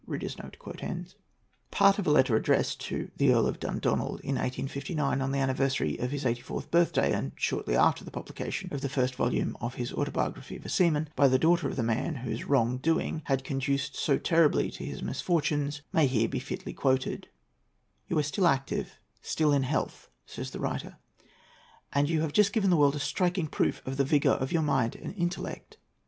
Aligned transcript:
Part 1.69 1.99
of 1.99 2.07
a 2.07 2.09
letter 2.09 2.35
addressed 2.35 2.79
to 2.85 3.11
the 3.17 3.31
Earl 3.31 3.45
of 3.45 3.59
Dundonald 3.59 4.19
in 4.21 4.33
1859, 4.33 5.21
on 5.21 5.31
the 5.31 5.37
anniversary 5.37 5.95
of 5.99 6.09
his 6.09 6.25
eighty 6.25 6.41
fourth 6.41 6.71
birthday, 6.71 7.13
and 7.13 7.33
shortly 7.35 7.75
after 7.75 8.03
the 8.03 8.09
publication 8.09 8.73
of 8.73 8.81
the 8.81 8.89
first 8.89 9.13
volume 9.13 9.55
of 9.61 9.75
his 9.75 9.93
"Autobiography 9.93 10.55
of 10.55 10.65
a 10.65 10.69
Seaman," 10.69 11.07
by 11.15 11.27
the 11.27 11.37
daughter 11.37 11.67
of 11.67 11.75
the 11.75 11.83
man 11.83 12.15
whose 12.15 12.45
wrong 12.45 12.77
doing 12.79 13.21
had 13.25 13.43
conduced 13.43 13.95
so 13.95 14.17
terribly 14.17 14.71
to 14.71 14.83
his 14.83 15.03
misfortunes, 15.03 15.83
may 15.93 16.07
here 16.07 16.27
be 16.27 16.39
fitly 16.39 16.73
quoted:—"You 16.73 18.17
are 18.17 18.23
still 18.23 18.47
active, 18.47 18.97
still 19.21 19.53
in 19.53 19.61
health," 19.61 20.09
says 20.25 20.49
the 20.49 20.59
writer, 20.59 20.97
"and 21.93 22.09
you 22.09 22.21
have 22.21 22.33
just 22.33 22.53
given 22.53 22.71
to 22.71 22.75
the 22.75 22.79
world 22.79 22.95
a 22.95 22.99
striking 22.99 23.45
proof 23.45 23.85
of 23.85 23.97
the 23.97 24.03
vigour 24.03 24.33
of 24.33 24.51
your 24.51 24.63
mind 24.63 24.95
and 24.95 25.13
intellect. 25.15 25.77